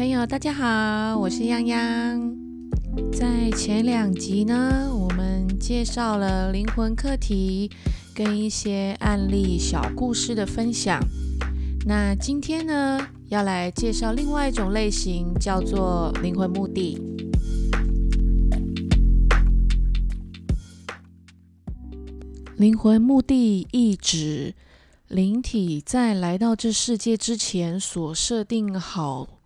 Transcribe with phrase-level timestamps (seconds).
[0.00, 2.34] 朋友，大家好，我是泱泱。
[3.12, 7.70] 在前两集呢，我们介绍了灵魂课题
[8.14, 10.98] 跟一些案例小故事的分享。
[11.84, 12.98] 那今天呢，
[13.28, 16.98] 要来介绍另外一种类型，叫做灵魂目的。
[22.56, 24.54] 灵魂目的意指
[25.08, 29.39] 灵体在来到这世界之前所设定好。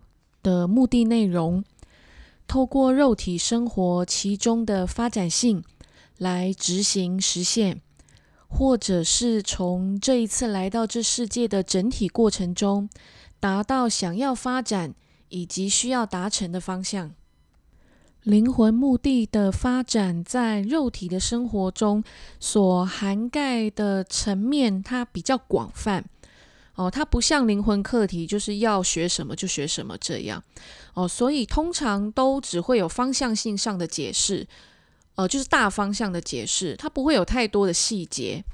[0.45, 1.65] 的目的内容，
[2.47, 5.65] 透过肉体生活其中的发展性
[6.19, 7.80] 来执行实现，
[8.47, 12.89] 或者是从这一次来到这世界的整体过程中，
[13.41, 14.95] 达到想要发展
[15.30, 17.12] 以及需要达成的方向。
[18.23, 22.03] 灵魂目的的发展，在肉体的生活中
[22.41, 26.05] 所涵盖的层面，它比较广泛。
[26.77, 30.42] 哦，它不像灵魂课题，就是要学什么就学什么这样。
[30.94, 34.44] 哦，所以通常都只会有方向性上的解释，
[35.14, 38.45] 呃，就是大方向的解释，它不会有太多的细节。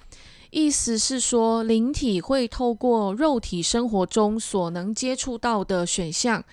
[0.51, 6.45] 意思是说，灵体会透过肉体生活中所能接触到的选项，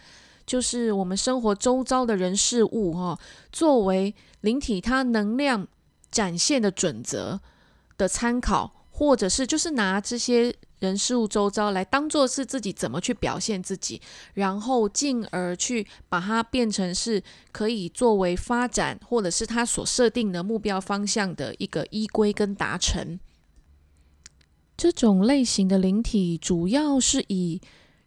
[0.46, 3.20] 就是我们生活周遭的人事物，哈，
[3.52, 5.68] 作为灵体它能量
[6.10, 7.42] 展现的准则
[7.98, 10.56] 的参考，或者是就是拿这些。
[10.80, 14.00] 人事物周遭来当做是自己怎么去表现自己，
[14.36, 23.20] 然后进而去把它变成是可以作为发展，或者是他所设定的目标方向的一个依归跟达成。
[24.76, 27.60] 这种类型的灵体主要是以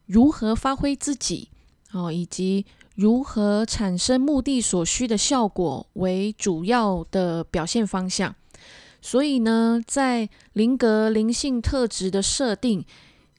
[0.06, 1.50] 如何发挥自己
[1.91, 8.36] 哦，以及如何产生目的所需的效果为主要的表现方向。
[9.03, 12.84] 所以呢，在灵格灵性特质的设定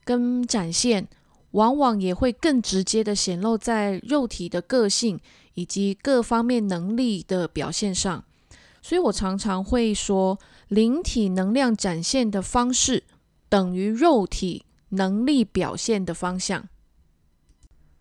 [0.04, 1.06] 跟展现，
[1.52, 5.20] 往往也会更直接的显露在肉体的个性
[5.54, 8.24] 以及各方面能力的表现上。
[8.80, 13.04] 所以我常常会说，灵体能量展现的方式
[13.48, 16.68] 等于肉体能力表现的方向。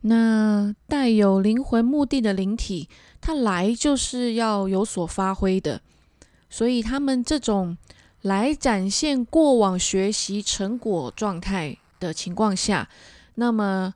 [0.01, 2.89] 那带有灵魂目的的灵体，
[3.21, 5.81] 它来就是要有所发挥的。
[6.51, 7.75] 所以他们这种
[8.21, 12.87] 来展现过往学习成果状态的情况下，
[13.35, 13.93] 那么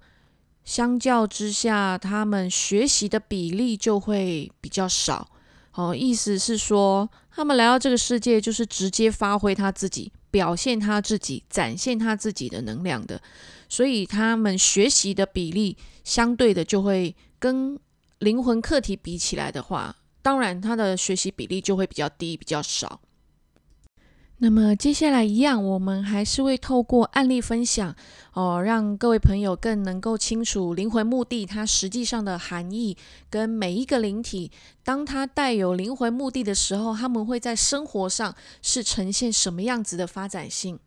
[0.63, 5.29] 相较之下，他们学习的比例就会比较少。
[5.73, 13.21] 哦，意思是说，他们来到这个世界就是直接发挥他自己、表现他自己、展现他自己的能量的，
[13.67, 17.77] 所以他们学习的比例相对的就会跟
[18.19, 19.97] 灵魂课题比起来的话。
[20.25, 22.99] 当然，他的学习比例就会比较低，比较少。
[24.39, 27.95] 那么接下来一样，我们还是会透过案例分享
[28.33, 32.97] 哦，让各位朋友更能够清楚灵魂目的它实际上的含义，
[33.29, 34.49] 跟每一个灵体，
[34.83, 40.79] 当它带有灵魂目的的时候，他们会在生活上是呈现什么样子的发展性。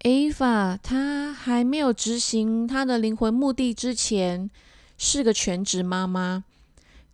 [0.00, 4.50] Ava 她还没有执行她的灵魂目的之前，
[4.98, 6.44] 是个全职妈妈。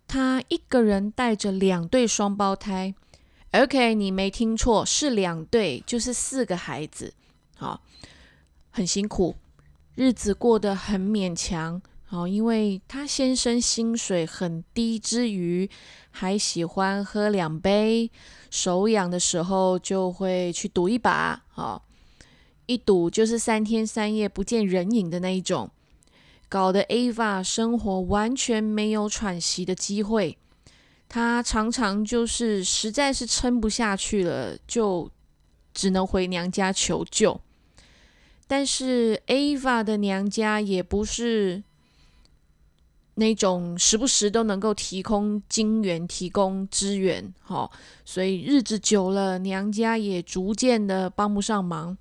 [0.09, 2.95] 他一个人带着两对双胞胎
[3.51, 7.13] ，OK，你没听错，是两对，就是四个孩子，
[7.55, 7.81] 好，
[8.71, 9.35] 很辛苦，
[9.93, 15.69] 日子过得很勉强，好，因为他先生薪水很低，之余
[16.09, 18.09] 还喜欢喝两杯，
[18.49, 21.85] 手痒的时候就会去赌一把，好，
[22.65, 25.69] 一赌就是三天三夜不见人影的那一种。
[26.49, 30.35] 搞得 Ava 生活完全没有喘息的机会，
[31.07, 35.11] 她常常就是实在是撑不下去了，就
[35.75, 37.39] 只能回娘家求救。
[38.47, 41.61] 但是 Ava 的娘家也不是
[43.13, 47.69] 那种时不时都能够提供金援、提供支援，哈，
[48.03, 51.95] 所以日子久了，娘家也逐渐的帮不上忙。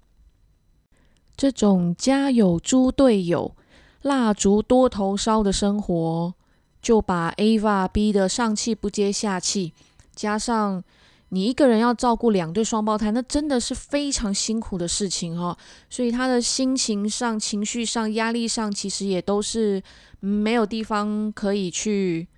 [1.36, 3.54] 这种家有猪队友。
[4.02, 6.32] 蜡烛多头烧的生活，
[6.80, 9.72] 就把 Ava 逼得上气不接下气。
[10.14, 10.82] 加上
[11.30, 15.56] 你一个人要照顾两对双胞胎，那真的是非常辛苦的事情哈。
[15.90, 19.82] 所以他的心情上、情绪上、压力上，其实也都是
[20.20, 22.28] 没有地方可以去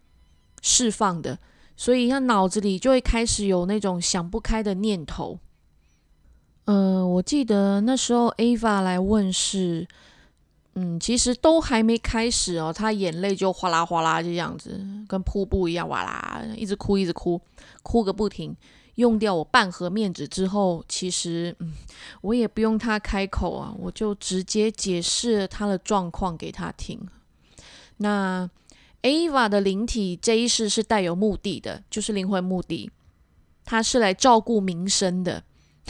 [0.62, 1.38] 释放的。
[1.76, 5.38] 所以他脑子里就会开始有那种想不开的念头。
[6.64, 9.86] 呃，我记得那时候 Ava 来问是。
[10.74, 17.40] 嗯，其实都还没开始哦，他眼泪就哗啦哗啦就这样子，跟瀑布一样，哇啦，一直哭，一直哭，
[17.82, 18.56] 哭个不停。
[18.96, 21.72] 用掉我半盒面纸之后，其实嗯，
[22.20, 27.00] 我也不用他开口啊，我就直接解释他的状况给他听。
[27.96, 28.48] 那
[29.02, 32.90] Ava 的灵体这一世是带有目的的，就是灵魂目的，
[33.64, 35.42] 他是来照顾民生的。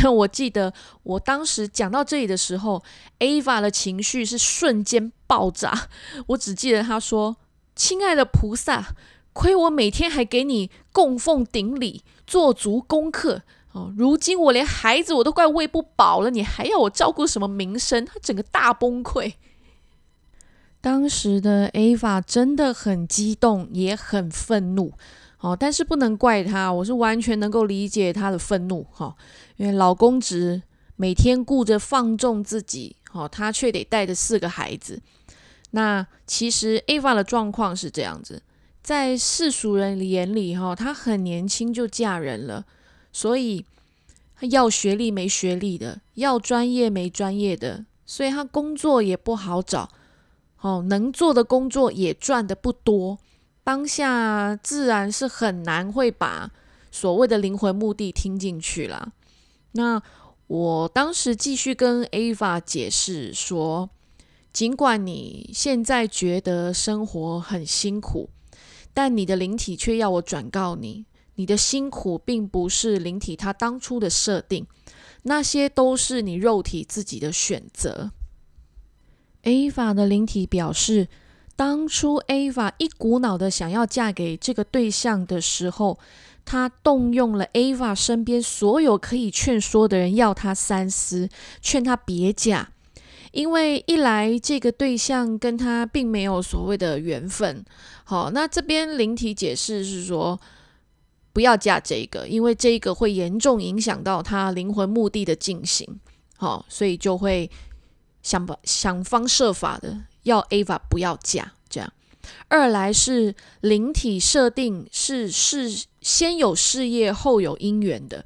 [0.08, 2.82] 我记得我当时讲到这里的时候
[3.19, 5.88] ，Ava 的情绪是瞬间爆炸。
[6.29, 7.37] 我只记得他说
[7.75, 8.94] ：“亲爱的菩萨，
[9.32, 13.43] 亏我每天还给你供奉顶礼，做足功课
[13.73, 19.35] 哦，如今我连孩子我都快喂不饱了，你还要我照顾什么名声？”他整个大崩溃。
[20.81, 24.94] 当时的 Ava 真的很激动，也很愤怒。
[25.40, 29.16] 哦，但是不能怪他，我是完全能够理解他的愤怒哈，
[29.56, 30.62] 因为老公职
[30.96, 35.00] 每天顾着放纵自己，哦，他却得带着四个孩子。
[35.70, 38.42] 那其实 Ava 的状况是这样子，
[38.82, 42.66] 在世俗人眼里哈，她很年轻就嫁人了，
[43.12, 43.64] 所以
[44.40, 49.88] 要学历没学历的，要专业没专业的，所以她工作也不好找，
[50.60, 53.19] 哦，能做的工作也赚的不多。
[53.62, 56.50] 当下自然是很难会把
[56.90, 59.12] 所谓的灵魂目的听进去了。
[59.72, 60.02] 那
[60.46, 63.90] 我当时继续跟 Ava 解释说，
[64.52, 68.30] 尽管你现在觉得生活很辛苦，
[68.92, 71.04] 但你的灵体却要我转告你，
[71.34, 74.66] 你的辛苦并不是灵体它当初的设定，
[75.24, 78.10] 那些都是你肉体自己的选择。
[79.44, 81.08] Ava 的灵体表示。
[81.60, 85.98] 当初 Ava 一股脑的想要嫁给这个对象的时候，
[86.46, 91.28] 他动用了 Ava 身边所有可以劝说的人，要他三思，
[91.60, 92.70] 劝他别嫁。
[93.32, 97.62] 因为一来这个对象跟他并没有所谓的缘分。
[98.04, 100.40] 好，那这边灵体解释是说，
[101.34, 106.00] 不要嫁这个，因为这个会严重影响到他灵魂目的的进行。
[106.38, 107.50] 好，所以就会
[108.22, 110.04] 想把想方设法的。
[110.30, 111.92] 要 Ava 不要嫁，这样。
[112.48, 118.24] 二来是灵体设定是是先有事业后有姻缘的，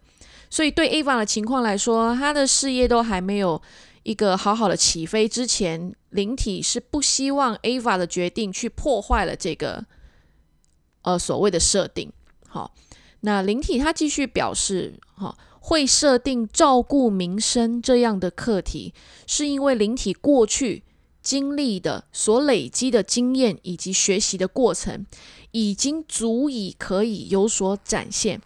[0.51, 3.61] 所以对 Ava 的情况来说，他的事业都还没有
[4.03, 9.85] 一个好好的起飞之前，灵体是不希望 Ava 的决定去破坏了这个
[11.03, 12.13] 呃所谓的设定。
[12.49, 12.75] 好，
[13.21, 18.93] 那灵体他继续表示，哈，会设定照顾民生这样的课题，
[19.27, 20.83] 是因为灵体过去。
[21.25, 25.05] 经历的所累积的经验以及学习的过程，
[25.51, 28.41] 已经足以可以有所展现。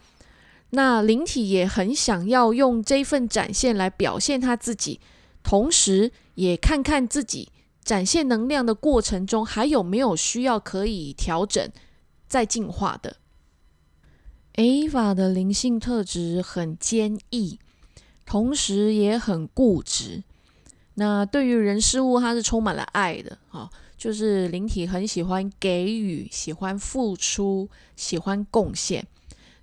[0.71, 5.01] 那灵体也很想要用这份展现来表现他自己，
[5.43, 7.51] 同时也看看自己
[7.83, 11.71] 展现能量的过程中还有没有需要可以调整、
[12.29, 13.17] 再进化的。
[14.55, 17.59] Ava 的灵性特质很坚毅，
[18.27, 20.23] 同时也很固执。
[21.01, 29.07] 那对于人事物，它是充满了爱的哈，就是灵体很喜欢给予，喜欢付出，喜欢贡献。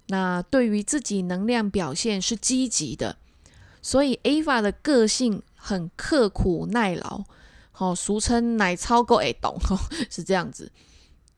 [0.08, 3.18] 那对于自己能量表现是积极的，
[3.82, 7.26] 所以 Ava 的个性很刻苦耐劳，
[7.74, 9.60] 好，俗称奶超够爱懂，
[10.10, 10.72] 是这样子，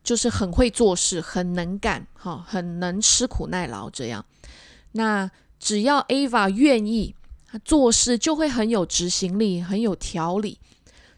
[0.03, 4.23] 就是很会做事，很能干，哈，很能吃苦耐劳这样。
[4.91, 7.15] 那只要 Ava 愿意。
[7.49, 10.59] 他做事就会很有执行力，很有条理。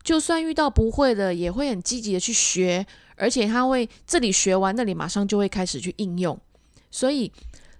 [0.03, 6.39] 就算遇到不会的，也会很积极的去学，而且他会这里学完，那里马上就会开始去应用。
[6.89, 7.31] 所以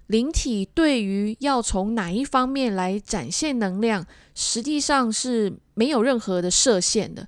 [0.07, 7.27] 灵体对于要从哪一方面来展现能量，实际上是没有任何的设限的。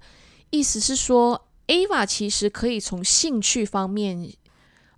[0.50, 4.34] 意思是说，Ava 其实可以从兴趣方面，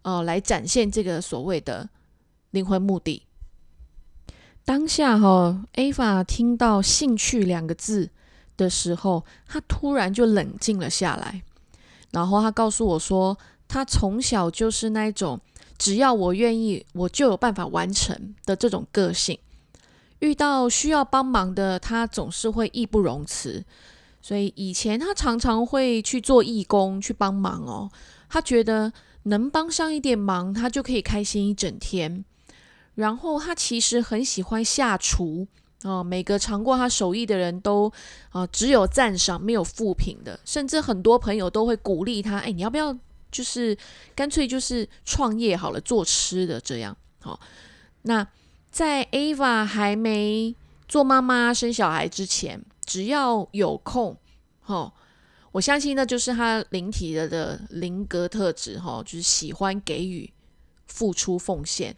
[0.02, 1.90] 呃，来展现这个所谓的
[2.52, 3.24] 灵魂目的。
[4.66, 8.10] 当下哈，Ava 听到“兴趣”两个字
[8.56, 11.44] 的时候，他突然就冷静了下来。
[12.12, 15.40] 然后他告诉我说，他从小就是那种
[15.78, 19.38] 只要我愿意，我就有办法完成的这种个性。
[20.20, 23.66] 遇到需要帮忙的，他总是会义不容辞。
[24.22, 27.92] 所以以前他常常会去做义工去帮忙哦。
[28.30, 28.94] 他觉得
[29.24, 32.24] 能帮上一点忙，他就可以开心一整天。
[32.96, 35.48] 然后他其实很喜欢下厨
[35.82, 37.92] 啊，每个尝过他手艺的人都
[38.30, 42.96] 啊，只有赞赏没有负评的，甚至很多朋友都会鼓励他，哎，你要不要
[43.32, 43.76] 就是
[44.16, 46.96] 干脆就是创业好了，做吃的这样。
[47.20, 47.40] 好，
[48.04, 48.26] 那
[48.72, 50.56] 在 Ava 还没
[50.88, 54.16] 做妈妈生小孩之前，只要有空，
[54.62, 54.94] 哈，
[55.52, 60.32] 我相信那就是他灵体的的灵格特质，哈，就是喜欢给予、
[60.86, 61.96] 付出、奉献。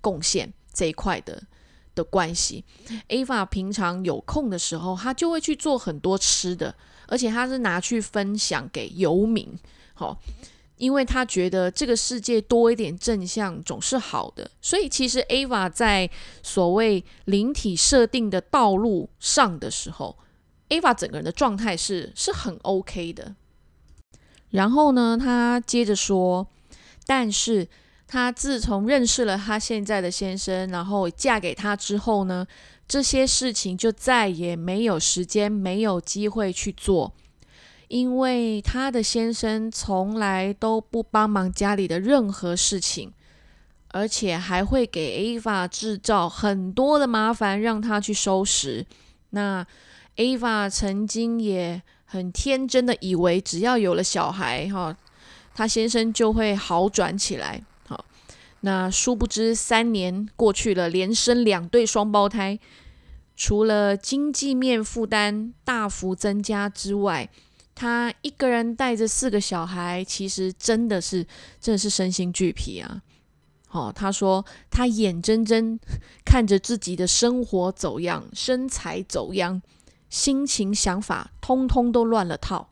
[0.00, 1.42] 贡献这一块的
[1.94, 2.64] 的关系
[3.08, 6.74] ，Ava 平常有空的时候，他就会去做很多吃的，
[7.06, 9.58] 而且他是拿去分享给游民
[9.94, 10.16] 好，
[10.76, 16.08] 因为他觉得这个世界多一点正向总是好的，所以其实 Ava 在
[16.42, 20.16] 所谓灵体设定的道路上的时候
[20.68, 23.34] ，Ava 整个人的状态是是很 OK 的。
[24.50, 26.46] 然后呢，他接着说，
[27.06, 27.68] 但是
[28.08, 32.46] 他自从认识了他现在的先生，然后嫁给他之后呢，
[32.88, 37.12] 这些事情就再也没有时间、没有机会去做。
[37.88, 43.12] 因为他的先生从来都不帮忙家里的任何事情，
[43.92, 48.84] 而且还会给 Ava 制造很多的麻烦，让他去收拾。
[49.30, 49.66] 那
[50.16, 54.94] Ava 曾经也很天真的以为，只要有了小孩，哈，
[55.54, 57.62] 他先生就会好转起来。
[58.60, 62.58] 那殊不知三年过去了，连生两对双胞胎，
[63.36, 67.30] 除了经济面负担大幅增加之外，
[67.74, 71.24] 他一个人带着四个小孩，其实真的是，
[71.60, 73.02] 真的是身心俱疲啊！
[73.70, 75.78] 哦，他说他眼睁睁
[76.26, 79.62] 看着自己的生活走样，身材走样，
[80.10, 82.70] 心情想法通通都乱了套。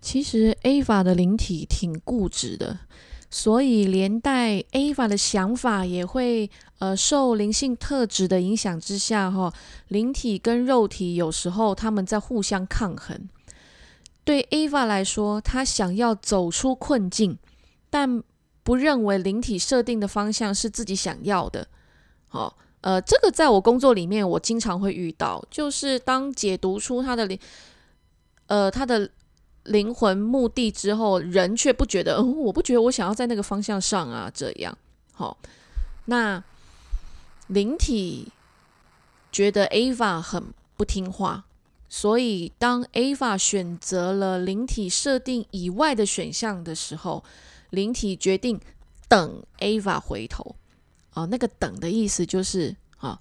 [0.00, 2.80] 其实 Ava 的灵体挺固执的，
[3.30, 9.52] 所以连带 Ava 的想法也会呃受灵性特质的影响之下，哈，
[9.88, 13.28] 灵体跟肉体有时候他们在互相抗衡。
[14.24, 17.38] 对 Ava 来说，他想要走出困境，
[17.88, 18.22] 但
[18.62, 21.66] 不认为灵体设定的方向是自己想要的。
[22.28, 27.38] 好，呃，这个在我工作里面，我经常会遇到，就是当解读出他的灵，
[28.46, 29.10] 呃，他的
[29.64, 34.76] 灵魂目的之后，人却不觉得，嗯，我不觉得我想要在那个方向上啊，这样。
[35.12, 35.36] 好，
[36.06, 36.42] 那
[37.48, 38.28] 灵体
[39.30, 41.44] 觉得 Ava 很不听话。
[41.92, 47.24] 所以，当 Ava 选择了灵体设定以外的选项的时候，
[47.70, 48.60] 灵体决定
[49.08, 50.54] 等 Ava 回头。
[51.14, 53.20] 啊，那个“等”的意思就是啊，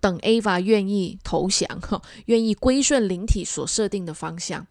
[0.00, 4.64] 等 Ava 愿意投降，哈，愿意归顺灵体所设定的方向。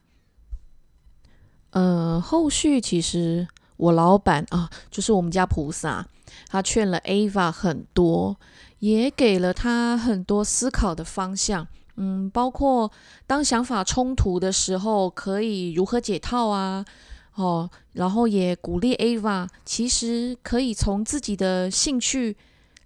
[1.76, 6.08] 呃，后续其实我老板啊，就是我们家菩萨，
[6.48, 8.38] 他劝了 Ava 很多，
[8.80, 11.68] 也给了他很多思考的方向。
[11.98, 12.90] 嗯，包括
[13.28, 16.86] 当想法冲突的时候，可以如何解套啊？
[17.34, 22.38] 哦，然后也鼓励 Ava，其实可以从自己的兴趣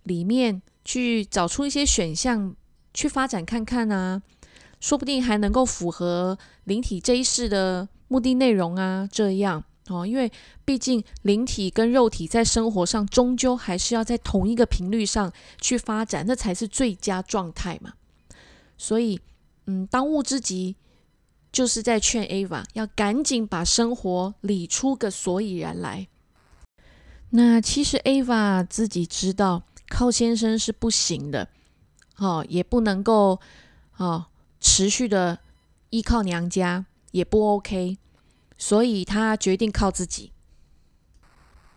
[0.02, 2.56] 里面去找出一些选项
[2.92, 4.20] 去发展看看啊，
[4.80, 9.08] 说不定还能够符合灵体这一世的目的内容啊。
[9.10, 10.30] 这样哦，因为
[10.66, 17.94] 毕竟灵体跟肉体在生活上终究还是要在同一个频率上去发展，那才是最佳状态嘛。
[18.78, 19.20] 所以，
[19.66, 20.76] 嗯，当务之急
[21.52, 26.08] 就是在劝 Ava 要赶紧把生活理出个所以然来。
[27.32, 31.50] 那其实 Ava 自己知道靠先生是不行的，
[32.18, 33.40] 哦，也不能够
[33.98, 34.28] 哦
[34.60, 35.40] 持续的
[35.90, 37.98] 依靠娘家，也不 OK，
[38.58, 40.32] 所以他决定靠自己。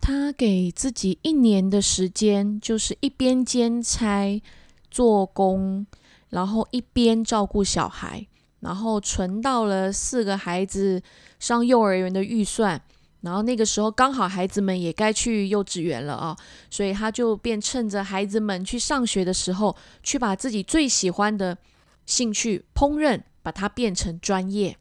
[0.00, 4.42] 他给自己一年的时间，就是一边兼差
[4.90, 5.86] 做工。
[6.30, 8.26] 然后一边照顾小孩，
[8.60, 11.02] 然后存到了四个孩子
[11.38, 12.80] 上幼儿园的预算，
[13.20, 16.34] 然后那个时候刚好孩子们也该去幼稚园了啊，
[16.70, 21.58] 所以他就便趁着孩子们去上学的时候，去把自己最喜欢的
[22.06, 24.78] 兴趣烹饪，把它变成专业。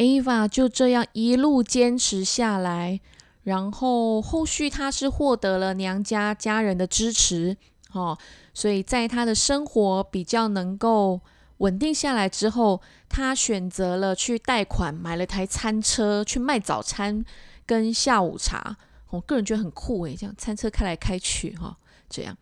[0.00, 2.98] Ava 就这样一路坚持下来，
[3.42, 7.54] 然后后续她是获得了娘家家人的支持，
[7.92, 8.16] 哦。
[8.54, 11.20] 所以在她的生活比较能够
[11.58, 12.80] 稳定下来之后，
[13.10, 17.22] 他选择了去贷款买了台餐车去卖早餐
[17.66, 18.78] 跟下午茶。
[19.10, 21.76] 我个人觉得很酷诶，这样餐车开来开去哈，
[22.08, 22.34] 这样，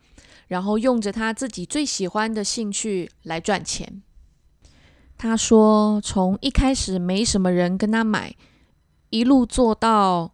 [0.47, 4.01] 然后用着他自己最喜欢的兴趣来赚钱。
[5.19, 8.33] 他说，从一开始没什么人跟他买，
[9.09, 10.31] 一路做到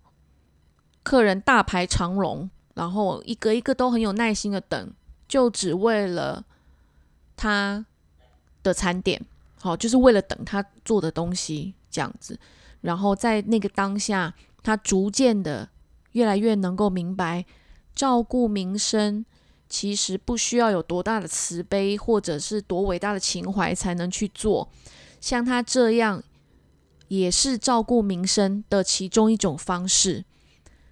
[1.02, 4.94] 客人大排长龙，然后一个一个都很有耐心的等。
[5.28, 6.46] 就只为了
[7.36, 7.84] 他
[8.62, 9.20] 的餐点，
[9.60, 12.40] 好，就是为了等他做的东西这样子。
[12.82, 15.68] 然后在那个当下，他逐渐的
[16.12, 17.44] 越来越能够明白，
[17.96, 19.26] 照顾民生
[19.70, 24.70] 其实不需要有多大的慈悲，或者是多伟大的情怀才能去做。
[25.20, 26.24] 像他这样，
[27.08, 30.26] 也是照顾民生的其中一种方式。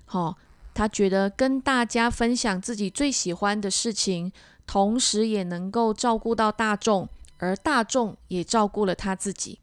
[0.06, 0.38] 好。
[0.75, 4.32] 他觉得跟大家分享自己最喜欢的事情，
[4.65, 9.60] 同时也能够照顾到大众，而大众也照顾了他自己。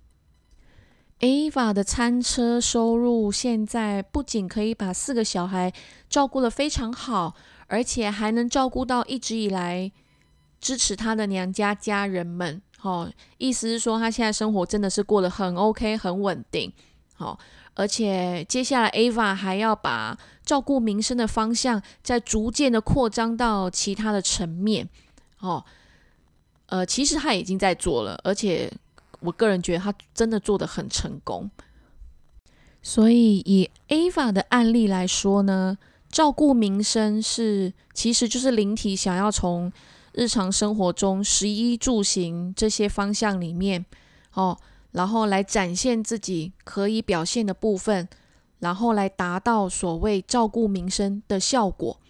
[1.21, 5.73] Ava 的餐车收入现在不仅可以把四个小孩
[6.09, 7.35] 照顾得非常好，
[7.67, 9.93] 而且还能照顾到一直以来
[10.61, 12.63] 支持她的娘家家人们。
[12.81, 16.73] 哦，意思是说她现在生活真的是过得很 OK，很稳定。
[17.15, 17.39] 好，
[17.75, 24.89] 而且接下来 Ava 还要把照顾民生的方向再逐渐的扩张到其他的层面。
[25.41, 25.63] 哦，
[26.67, 28.73] 呃，其实他已经在做了，而且
[29.21, 31.51] 我个人觉得他真的做得很成功。
[32.83, 35.77] 所以以 Ava 的案例来说呢，
[36.09, 39.71] 照顾民生是其实就是灵体想要从
[40.13, 43.85] 日常生活中食衣住行这些方向里面，
[44.33, 44.59] 哦，
[44.93, 48.09] 然后来展现自己可以表现的部分，
[48.61, 52.01] 然后来达到所谓照顾民生的效果。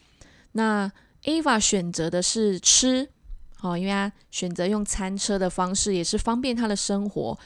[0.52, 0.90] 那
[1.24, 3.10] Ava 选择的是吃。
[3.62, 7.38] 哦，因为他选择用餐车的方式，也是方便他的生活。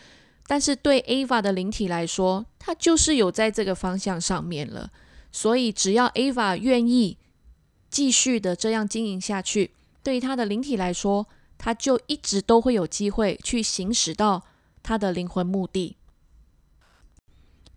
[0.46, 4.90] 但是对 Ava 的灵体来说，他就是有在这个方向上面了。
[5.32, 7.16] 所以只要 Ava 愿意
[7.90, 9.70] 继续的这样经营下去，
[10.02, 11.26] 对于他的灵体来说，
[11.58, 14.42] 他就一直都会有机会去行使到
[14.82, 15.96] 他的灵魂目的。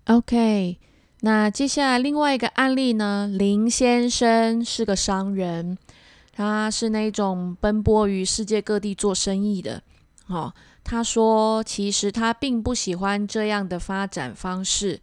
[0.06, 0.78] OK，
[1.22, 3.28] 那接下来另外一个案例呢？
[3.32, 5.78] 林先生是个商人。
[6.38, 9.82] 他是那种奔波于世界各地做生意的，
[10.28, 10.54] 哦，
[10.84, 15.02] 他说其实他并不喜欢这样的发展方式，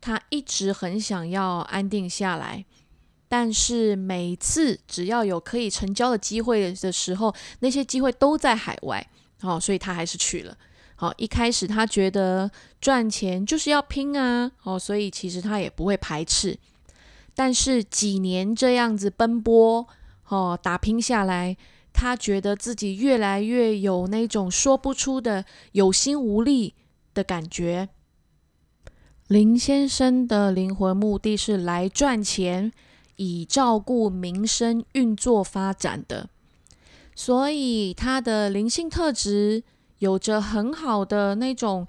[0.00, 2.64] 他一直很想要安定下来，
[3.26, 9.04] 但是每次只要有可以成交的机会的时候，那些机会都在海外，
[9.40, 10.56] 哦，所以他还是去了。
[10.94, 12.48] 好，一开始他觉得
[12.80, 16.56] 赚钱就是要拼啊，哦，所以其实他也不会排斥，
[17.34, 19.84] 但是几年这样子奔波。
[20.28, 21.56] 哦，打拼下来，
[21.92, 26.74] 他觉得自己越来越有那种说不出的有心无力
[27.14, 27.88] 的感觉。
[29.28, 32.72] 林先生的灵魂目的是来赚钱，
[33.16, 36.28] 以照顾民生运作发展的，
[37.14, 39.64] 所以他的灵性特质
[39.98, 41.86] 有着很好的那种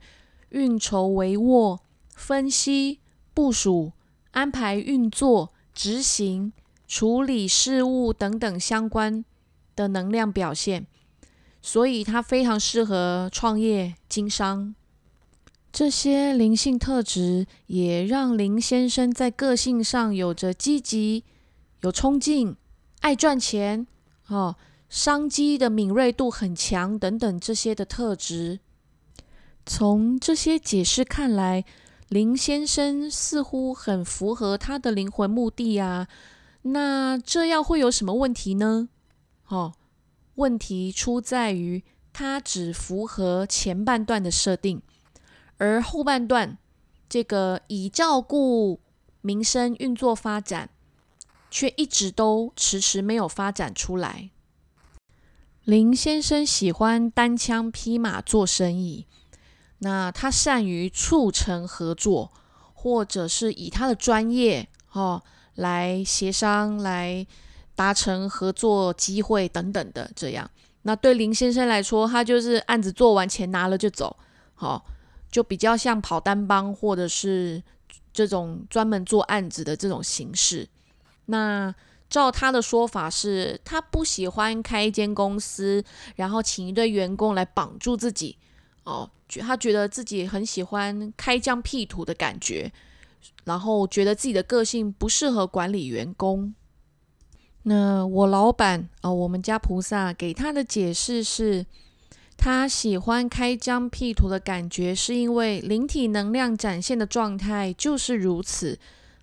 [0.49, 1.77] 运筹帷幄、
[2.15, 2.99] 分析、
[3.33, 3.91] 部署、
[4.31, 6.53] 安排、运作、执行。
[6.87, 9.23] 处理事务等等相关
[9.75, 10.87] 的能量表现，
[11.61, 14.73] 所以他非常适合创业经商。
[15.71, 21.23] 这些灵性特质也让林先生在个性上有着积极、
[21.81, 22.55] 有冲劲、
[23.01, 23.85] 爱赚钱、
[24.27, 24.55] 哦，
[24.89, 28.59] 商机的敏锐度很强等等这些的特质。
[29.65, 31.65] 从这些解释看来，
[32.07, 36.07] 林先生似乎很符合他的灵魂目的啊。
[36.71, 38.89] 那这样会有什么问题呢？
[39.47, 39.73] 哦，
[40.35, 44.81] 问题出在于它只符合前半段的设定，
[45.57, 46.57] 而后半段
[47.07, 48.81] 这个以照顾
[49.21, 50.69] 民生运作发展，
[51.49, 54.31] 却一直都迟迟没有发展出来。
[55.63, 59.05] 林先生喜欢单枪匹马做生意，
[59.79, 62.31] 那他善于促成合作，
[62.73, 65.23] 或者是以他的专业哦。
[65.57, 67.25] 来协商，来
[67.75, 70.49] 达成合作机会等等的，这样。
[70.81, 74.15] 那对林先生来说，他就是案子做完，钱拿了就走，
[74.55, 74.85] 好，
[75.29, 77.61] 就比较像跑单帮或者是
[78.13, 80.67] 这种专门做案子的这种形式。
[81.25, 81.73] 那
[82.09, 85.83] 照他的说法是，他不喜欢开一间公司，
[86.15, 88.37] 然后请一堆员工来绑住自己，
[88.85, 89.09] 哦，
[89.41, 92.71] 他觉得自己很喜欢开疆辟土的感觉。
[93.45, 96.53] 然后觉得自己的个性不适合管理员工。
[97.63, 101.65] 那我老板啊，我们家菩萨给他的解释是，
[102.37, 108.79] 他喜欢开疆辟土的感觉，是因为灵体能量展现的状态就是如此。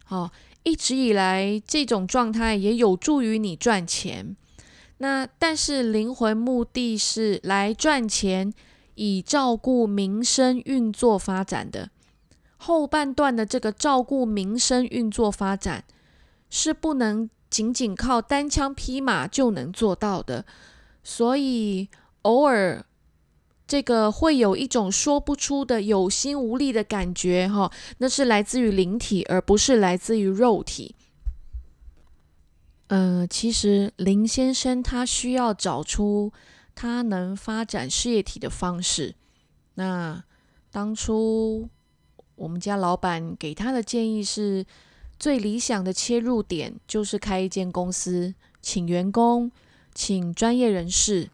[0.09, 0.31] 哦，
[0.63, 4.37] 一直以来这种状态也有助于你赚钱。
[4.99, 8.53] 那但是灵魂目的是来赚钱，
[8.95, 11.89] 以照顾民生运作发展的。
[12.65, 15.85] 后半段的这个照顾民生运作发展，
[16.49, 20.47] 是不能仅仅靠单枪匹马就能做到的，
[21.03, 21.91] 所以
[22.23, 22.83] 偶尔
[23.67, 30.95] 这个会有一种说不出的有心无力的感觉，哈，那是来自于灵体，而不是来自于肉体。
[32.87, 36.33] 呃，其实林先生他需要找出
[36.75, 39.17] 他能发展事业体的方式。
[39.75, 40.25] 那
[40.71, 41.69] 当初。
[42.37, 44.67] 我们家老板给他的建议是，
[45.19, 49.51] 最理想的切入点就是开一间公司，请员工，
[49.95, 51.31] 请专业人士，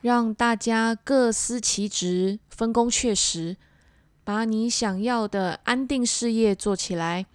[0.00, 3.56] 让大家各司其职，分工确实，
[4.24, 7.26] 把你想要的安定事业做起来，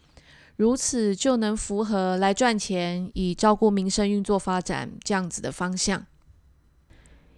[0.56, 6.06] 如此就能符合来赚钱以照顾民生运作发展这样子的方向。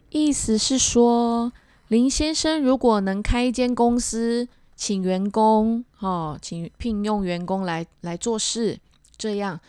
[0.10, 1.52] 意思是说，
[1.90, 8.78] 林先生如果能开一间公司，请员工哦，请聘用员工来来做事，
[9.18, 9.60] 这样，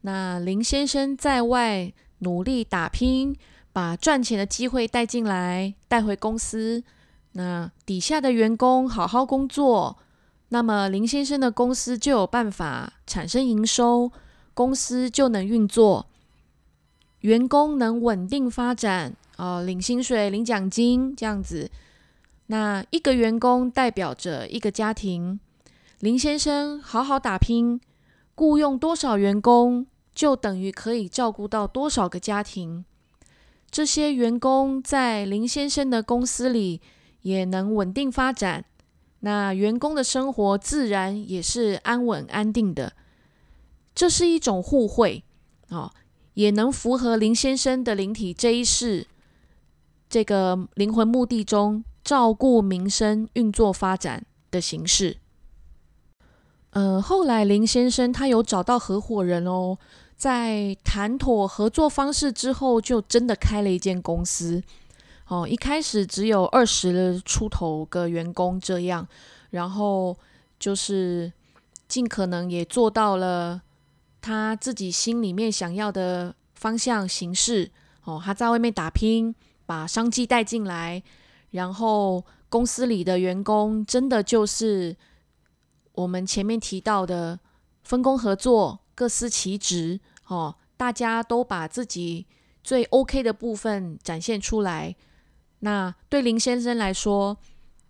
[0.00, 3.36] 那林先生在外努力打拼，
[3.72, 6.82] 把赚钱的机会带进来，带回公司。
[7.32, 9.96] 那底下的员工好好工作，
[10.48, 14.10] 那么林先生的公司就有办法产生营收，
[14.54, 16.06] 公司就能运作，
[17.20, 21.70] 员工能稳定发展，哦，领薪水、领奖金这样子。
[22.46, 25.40] 那一个员工代表着一个家庭，
[26.00, 27.80] 林先生好好打拼，
[28.34, 32.84] 雇佣多少员工，就等于可以照顾到多少个家庭。
[33.70, 36.80] 这些员工在林先生的公司里。
[37.22, 38.64] 也能稳定发展，
[39.18, 42.92] 那员工的生活自然也是安稳安定的。
[43.96, 45.24] 这是一种互惠
[45.70, 45.90] 哦，
[46.34, 49.08] 也能符合林先生的灵体这一世
[50.08, 55.16] 这个灵魂目的中照顾民生运作发展的形式。
[56.70, 59.76] 呃，后来林先生他有找到合伙人哦，
[60.16, 64.62] 在谈妥合作方式之后，就真的开了一间公司。
[65.26, 69.08] 哦，一开始只有二十出头个员工这样，
[69.50, 70.16] 然后
[70.60, 71.32] 就是
[71.88, 73.60] 尽可能也做到了
[74.20, 77.72] 他自己心里面想要的方向形式。
[78.04, 81.02] 哦，他在外面打拼，把商机带进来，
[81.56, 84.96] 然后公司里的员工真的就是
[85.92, 87.40] 我们前面提到的
[87.82, 89.98] 分工合作，各司其职。
[90.28, 92.26] 哦，大家都把自己
[92.62, 94.94] 最 OK 的部分展现出来。
[95.60, 97.36] 那对林先生来说，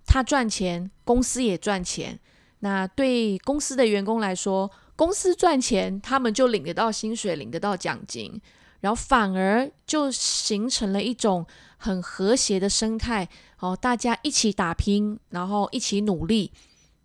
[0.06, 2.20] 他赚钱，公司也赚钱。
[2.60, 8.40] 那对公司的员工来说，公司赚钱，他们就领得到薪水，领得到奖金，
[8.80, 11.46] 然后反而就形成了一种
[11.76, 13.28] 很和谐的生态。
[13.58, 16.52] 哦，大家一起打拼，然后一起努力。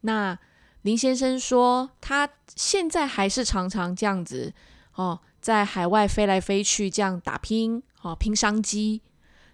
[0.01, 0.37] 那
[0.81, 4.53] 林先生说，他现在还是常常这样子
[4.95, 9.01] 哦，在海外飞来飞去，这样打拼，哦，拼商机。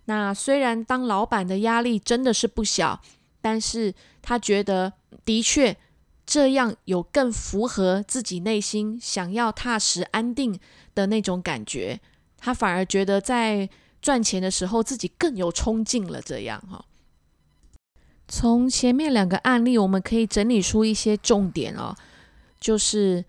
[0.05, 3.01] 那虽然当老板的压力真的是不小，
[3.41, 4.93] 但是他觉得
[5.25, 5.75] 的确
[6.25, 10.57] 这样有更符合自己内心想要踏实安定
[10.95, 11.99] 的那种感觉，
[12.37, 13.69] 他反而觉得在
[14.01, 16.21] 赚钱的时候自己更有冲劲了。
[16.21, 16.85] 这样哈，
[18.27, 21.95] 从前面两个案例，我们可以整理出一些重点哦，
[22.59, 23.25] 就是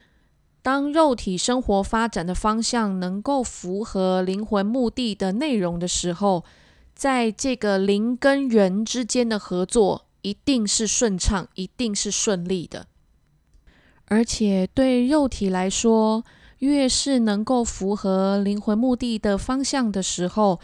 [0.62, 6.44] 当肉体生活发展的方向能够符合灵魂目的的内容的时候。
[6.98, 12.88] 在这个灵跟人之间的合作一定是顺畅，一定是顺利的。
[14.06, 16.24] 而且对肉体来说，
[16.58, 20.60] 越是能够符合灵魂目的的方向的时候，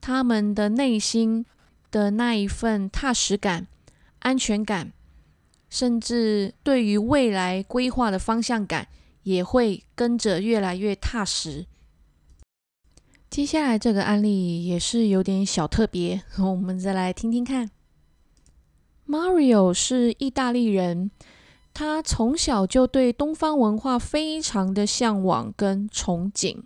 [0.00, 1.44] 他们的内心
[1.90, 3.66] 的那一份踏实感、
[4.20, 4.92] 安全感，
[5.68, 8.88] 甚至对于未来规划的方向感，
[9.22, 11.66] 也会跟着越来越踏实。
[13.30, 17.70] 接下来这个案例也是有点小特别， 我们再来听听看。
[19.06, 21.10] Mario 是意大利人，
[21.72, 26.62] 他从小就对东方文化非常的向往跟憧憬，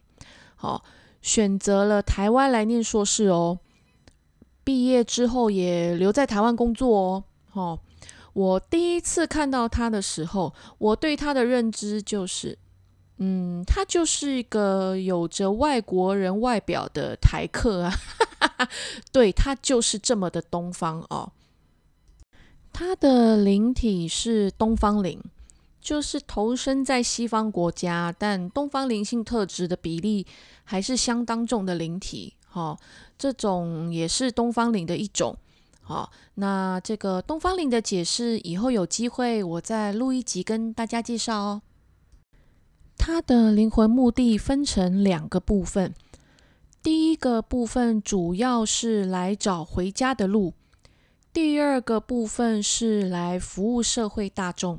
[0.57, 0.85] 好，
[1.23, 3.59] 选择了台湾来念硕士哦。
[4.65, 7.25] 毕业之后也留在台湾工作哦。
[7.53, 7.79] 哦，
[8.33, 12.59] 我第一次看到他的时候，我对他的认知就是。
[13.19, 17.95] 嗯，他就是一个有着外国人外表的台客啊，
[19.13, 21.31] 对他就是这么的东方哦。
[22.75, 25.23] 他的灵体是东方灵，
[25.81, 30.27] 就是投身在西方国家，但东方灵性特质的比例
[30.65, 32.35] 还是相当重的灵体。
[32.49, 32.77] 哈，
[33.17, 35.37] 这种也是东方灵的一种。
[35.83, 41.63] 好，那这个东方灵的解释，以后有机会我再录一集跟大家介绍哦。
[42.99, 45.95] 他的灵魂目的分成两个部分，
[46.83, 50.55] 第一个部分主要是来找回家的路，
[51.35, 54.79] 第二个部分是来服务社会大众。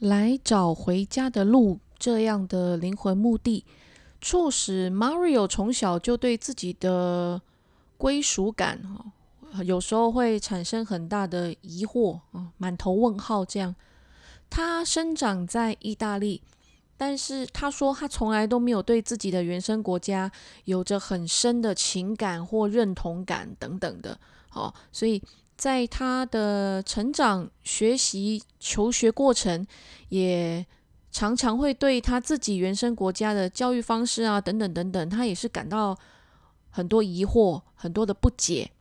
[0.00, 3.64] 来找回家的路这样的灵魂目的，
[4.20, 7.40] 促使 Mario 从小就对自己的
[7.96, 8.82] 归属感，
[9.64, 13.44] 有时候会产生很大的疑惑啊，满头问号。
[13.44, 13.76] 这样，
[14.50, 16.42] 他生长在意大利。
[16.96, 20.30] 但是他说，他从来都没有对自己的原生国家
[20.64, 24.18] 有着很深的情感或认同感等等的。
[24.52, 25.22] 哦，所以
[25.62, 29.64] 在他的成长、学习、求学过程，
[30.08, 30.66] 也
[31.12, 35.96] 常常会对他自己原生国家的教育方式啊，等等等等，他也是感到
[36.68, 38.72] 很多疑惑、很多的不解。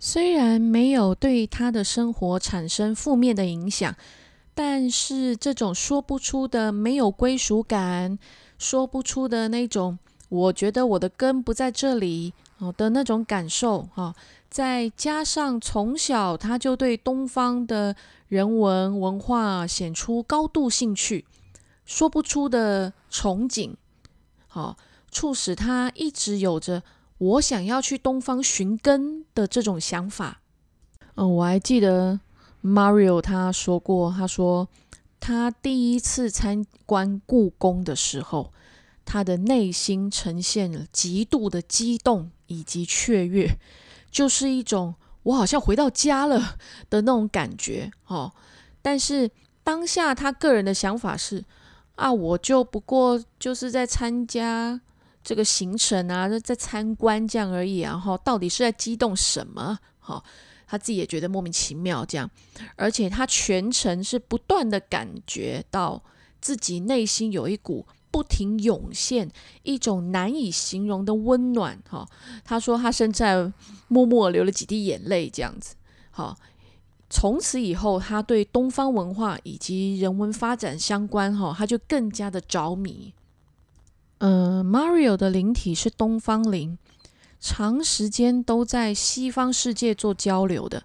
[0.00, 3.94] 虽然没有对他的生活产生负面的影响，
[4.56, 8.18] 但是这种说不出的没有归属感，
[8.58, 9.96] 说不出的那种，
[10.30, 14.12] 我觉得我的根不在这里哦的那种感受哈。
[14.56, 17.94] 再加上从小他就对东方的
[18.26, 21.26] 人文文化显出高度兴趣，
[21.84, 23.74] 说不出的憧憬，
[24.46, 24.78] 好，
[25.10, 26.82] 促使他一直有着
[27.18, 30.40] 我想要去东方寻根的这种想法。
[31.16, 32.18] 嗯，我还记得
[32.64, 34.66] Mario 他说过，他说
[35.20, 38.54] 他第一次参观故宫的时候，
[39.04, 43.58] 他的内心呈现了极度的激动以及雀跃。
[44.16, 46.56] 就是一种我好像回到家了
[46.88, 48.32] 的那种感觉哦，
[48.80, 49.30] 但是
[49.62, 51.44] 当下他个人的想法是
[51.96, 54.80] 啊，我就不过就是在参加
[55.22, 59.78] 这个行程啊，在参观这样而已，然后到底是在激动什么？
[59.98, 60.24] 哈，
[60.66, 62.30] 他自己也觉得莫名其妙这样，
[62.76, 66.02] 而且他全程是不断的感觉到
[66.40, 67.86] 自己内心有一股。
[68.16, 69.30] 不停涌现
[69.62, 72.08] 一种难以形容的温暖，哈。
[72.46, 73.52] 他说他现在
[73.88, 75.74] 默默流了几滴眼泪，这样子。
[76.10, 76.34] 好，
[77.10, 83.12] 从此以后，他对东方文化以及人文发展相关，哈，他就更加的着迷。
[84.16, 86.78] 呃，Mario 的灵体是东方灵，
[87.38, 90.84] 长时间都在西方世界做交流的，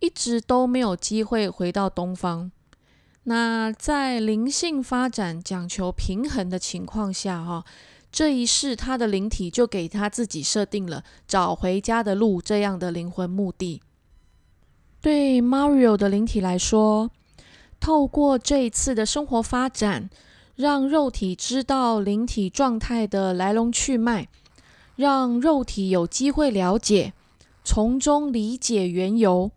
[0.00, 2.50] 一直都没有机会回到东方。
[3.24, 7.64] 那在灵性发展讲求平衡的情况下，哈，
[8.10, 13.80] 这一世他的灵体就给他自己设定了找回家的路这样的灵魂目的。
[15.00, 17.10] 对 Mario 的灵体来说，
[17.78, 20.10] 透过这一次的生活发展，
[20.56, 24.26] 让肉体知道灵体状态的来龙去脉，
[24.96, 27.12] 让肉体有机会了解，
[27.62, 29.52] 从中理解缘由，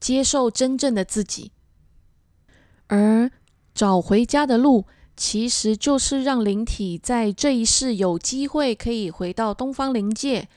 [0.00, 1.52] 接受真正的自己。
[2.88, 3.30] 而
[3.74, 4.84] 找回家的路，
[5.16, 10.48] 其实就是让灵体在这一世有机会可以回到东方灵界，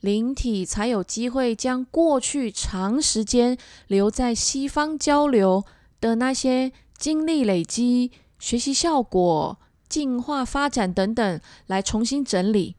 [0.00, 5.64] 灵体才有机会将过去长时间留在西方交流
[6.00, 12.76] 的那些经历累积、学习效果、进化发展等等，来重新整理，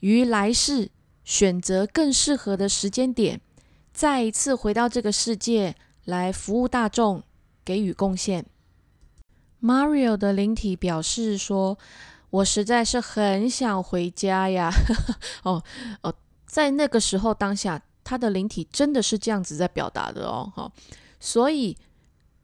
[0.00, 0.90] 于来世
[1.24, 3.40] 选择更适合的时间点，
[3.92, 7.22] 再一次回到这个世界来服务大众。
[7.64, 8.46] 给予贡献。
[9.62, 11.78] Mario 的灵体表示说
[12.30, 14.72] ：“我实在是很想回家呀。
[15.44, 15.62] ”哦
[16.02, 16.12] 哦，
[16.44, 20.52] 在那个时候当下，他的灵体真的是这样子在表达的哦。
[20.56, 20.72] 哈，
[21.20, 21.76] 所以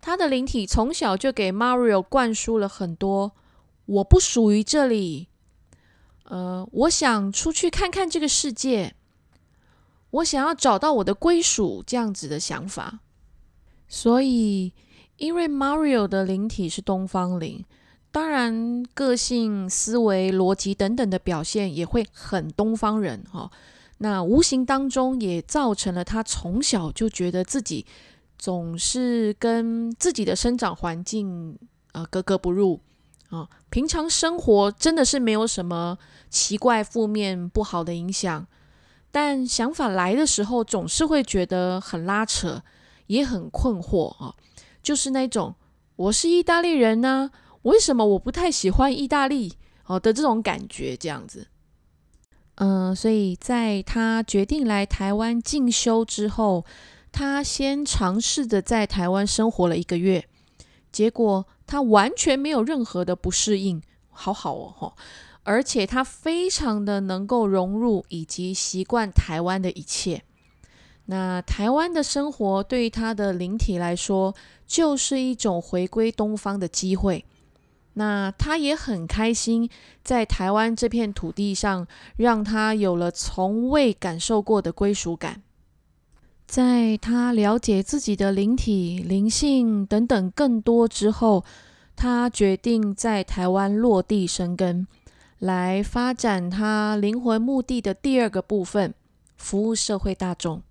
[0.00, 3.32] 他的灵体从小就给 Mario 灌输了很多
[3.86, 5.26] “我不属于这里”，
[6.22, 8.94] 呃，我想出去看看这个世界，
[10.10, 13.00] 我想要找到我的归属这样子的想法，
[13.88, 14.72] 所以。
[15.18, 17.64] 因为 Mario 的灵体是东方灵，
[18.10, 23.50] 当然个性、思维、逻辑等等的表现也会很东方人哈。
[23.98, 27.84] 那无形当中也造成了他从小就觉得自己
[28.38, 31.58] 总是跟自己的生长环境
[31.90, 32.80] 啊格格不入
[33.30, 33.48] 啊。
[33.70, 35.98] 平常生活真的是没有什么
[36.30, 38.46] 奇怪、负面、不好的影响，
[39.10, 42.62] 但想法来的时候总是会觉得很拉扯，
[43.08, 44.32] 也很困惑啊。
[44.88, 45.54] 就是那种
[45.96, 49.52] 我是意大利人呢，为什么我不太喜欢意大利
[49.84, 51.48] 哦的这种感觉，这样子。
[52.54, 56.64] 嗯，所以在他决定来台湾进修之后，
[57.12, 60.26] 他先尝试着在台湾生活了一个月，
[60.90, 64.94] 结果他完全没有任何的不适应，好好哦哈，
[65.42, 70.22] 而且他非常的能够融入以及习惯台湾的一切。
[71.10, 74.34] 那台湾的生活对于他的灵体来说，
[74.66, 77.24] 就是一种回归东方的机会。
[77.94, 79.70] 那他也很开心，
[80.04, 85.42] 在台湾这片土地上，让他有了从未感受过的归属感。
[86.46, 91.42] 在他了解自己的灵体、灵性等等更多之后，
[91.96, 94.86] 他决定在台湾落地生根，
[95.38, 98.92] 来发展他灵魂目的的第二个部分——
[99.38, 100.62] 服务社会大众。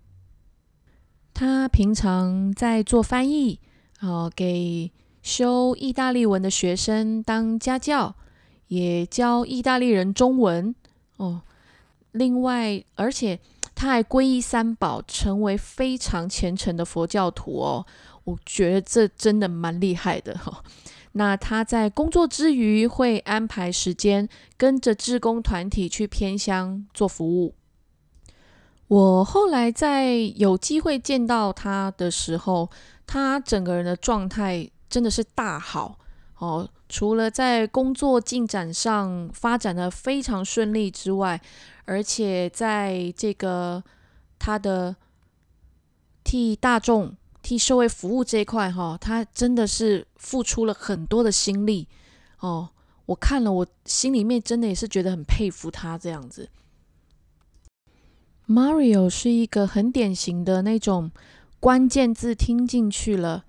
[1.38, 3.60] 他平常在做翻译，
[4.00, 4.90] 哦，给
[5.22, 8.16] 修意大利文的学生当家教，
[8.66, 10.74] 也教意大利人中文，
[11.18, 11.42] 哦。
[12.10, 13.38] 另外，而且
[13.72, 17.86] 他还皈依三宝，成为非常虔诚的佛教徒哦。
[18.24, 20.64] 我觉得这真的蛮厉害的哈。
[21.12, 27.54] 那他在工作之余会安排时间跟着志工团体去偏乡做服务。
[28.88, 32.70] 我后来在有机会见到他的时候，
[33.06, 35.98] 他整个人的状态真的是大好
[36.38, 36.68] 哦。
[36.88, 41.38] 除了在工作进展上发展的非常顺利之外，
[41.84, 43.84] 而且在这个
[44.38, 44.96] 他的
[46.24, 51.86] 替大众、替社会服务这一块，哈，他真的是付出了很多的心力
[52.40, 52.70] 哦。
[53.04, 56.48] 我看了，我心里面真的也是觉得很佩服他这样子。
[58.48, 61.10] Mario 是一个很典型的那种
[61.60, 63.44] 关键字听进去了，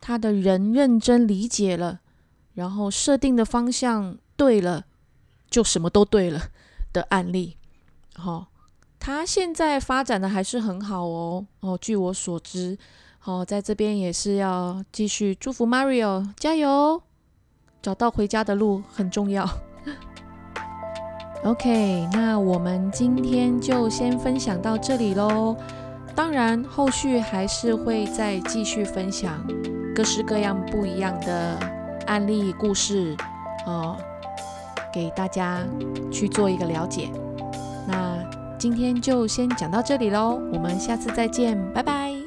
[0.00, 2.00] 他的人认真理解了。
[2.54, 4.84] 然后设定的方向对了，
[5.48, 6.48] 就什么都对了
[6.92, 7.56] 的案例。
[8.14, 8.48] 好，
[8.98, 11.46] 他现在发展的还是很好哦。
[11.60, 12.76] 哦，据我所知，
[13.18, 17.02] 好，在这边也是要继续祝福 Mario 加油，
[17.80, 19.48] 找到回家的路很重要。
[21.44, 25.56] OK，那我们今天就先分享到这里喽。
[26.14, 29.42] 当然，后续还是会再继续分享
[29.94, 31.58] 各式各样不一样的。
[32.06, 33.16] 案例故事，
[33.66, 33.96] 哦，
[34.92, 35.60] 给大家
[36.10, 37.08] 去做一个了解。
[37.86, 38.18] 那
[38.58, 42.19] 今天就先讲到这里喽，我们下次再见，拜拜。